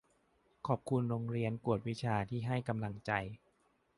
[0.67, 3.11] ขอบคุณโรงเรียนกวดวิชาที่ให้กำลังใจ